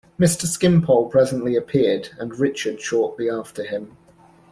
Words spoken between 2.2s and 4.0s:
Richard shortly after him.